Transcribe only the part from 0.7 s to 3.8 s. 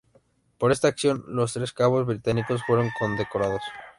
esta acción los tres cabos británicos fueron condecorados.